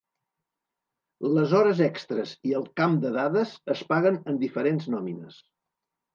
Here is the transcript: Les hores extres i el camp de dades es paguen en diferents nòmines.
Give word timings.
Les 1.35 1.53
hores 1.57 1.81
extres 1.87 2.31
i 2.49 2.55
el 2.61 2.65
camp 2.81 2.97
de 3.05 3.13
dades 3.19 3.53
es 3.75 3.85
paguen 3.93 4.19
en 4.33 4.43
diferents 4.47 4.91
nòmines. 4.97 5.39